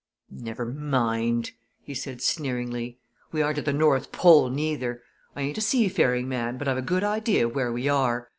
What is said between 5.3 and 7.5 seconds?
I ain't a seafaring man, but I've a good idea